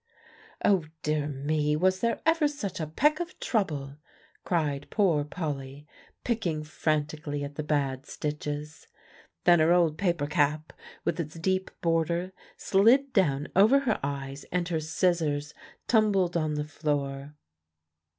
[0.65, 3.97] "Oh, dear me, was there ever such a peck of trouble!"
[4.43, 5.85] cried poor Polly,
[6.23, 8.87] picking frantically at the bad stitches.
[9.43, 10.73] Then her old paper cap,
[11.05, 15.53] with its deep border, slid down over her eyes, and her scissors
[15.87, 17.35] tumbled on the floor.